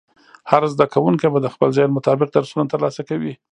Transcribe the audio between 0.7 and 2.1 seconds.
زده کوونکی به د خپل ذهن